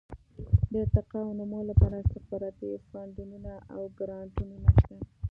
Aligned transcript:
د 0.71 0.73
ارتقاء 0.83 1.23
او 1.27 1.31
نمو 1.39 1.59
لپاره 1.69 1.95
استخباراتي 1.99 2.69
فنډونه 2.89 3.53
او 3.73 3.81
ګرانټونه 3.99 4.67
شته. 4.77 4.95